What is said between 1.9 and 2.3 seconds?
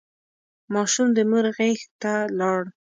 ته